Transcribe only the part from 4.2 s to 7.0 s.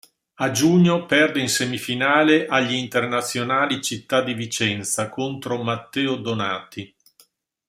di Vicenza contro Matteo Donati.